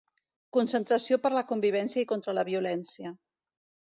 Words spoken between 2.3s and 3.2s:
la violència.